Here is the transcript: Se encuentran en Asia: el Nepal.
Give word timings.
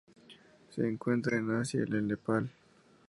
Se 0.71 0.81
encuentran 0.81 1.41
en 1.41 1.57
Asia: 1.57 1.83
el 1.83 2.07
Nepal. 2.07 2.49